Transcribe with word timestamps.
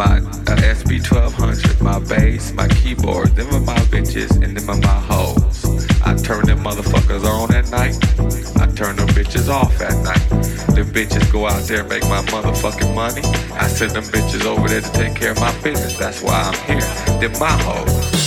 my 0.00 0.16
uh, 0.16 0.56
SP1200, 0.56 1.82
my 1.82 1.98
bass, 1.98 2.54
my 2.54 2.66
keyboard. 2.68 3.28
Them 3.36 3.54
are 3.54 3.60
my 3.60 3.78
bitches 3.92 4.30
and 4.42 4.56
them 4.56 4.70
are 4.70 4.80
my 4.80 5.00
hoes. 5.12 5.66
I 6.02 6.14
turn 6.16 6.46
them 6.46 6.60
motherfuckers 6.60 7.24
on 7.26 7.54
at 7.54 7.70
night. 7.70 7.96
I 8.62 8.66
turn 8.74 8.96
them 8.96 9.08
bitches 9.08 9.50
off 9.50 9.78
at 9.82 9.92
night. 10.02 10.26
Them 10.74 10.86
bitches 10.86 11.30
go 11.30 11.46
out 11.46 11.62
there 11.64 11.80
and 11.80 11.88
make 11.90 12.04
my 12.04 12.22
motherfucking 12.32 12.94
money. 12.94 13.20
I 13.52 13.66
send 13.66 13.90
them 13.90 14.04
bitches 14.04 14.46
over 14.46 14.68
there 14.68 14.80
to 14.80 14.92
take 14.92 15.14
care 15.16 15.32
of 15.32 15.40
my 15.40 15.52
business. 15.60 15.98
That's 15.98 16.22
why 16.22 16.40
I'm 16.48 16.58
here. 16.66 17.20
Them 17.20 17.38
my 17.38 17.52
hoes. 17.62 18.19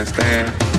handstand 0.00 0.69